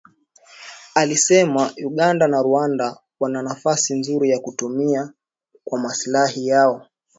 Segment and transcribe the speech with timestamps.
[0.95, 5.13] alisema Uganda na Rwanda wana nafasi nzuri ya kutumia
[5.63, 6.87] kwa maslahi yao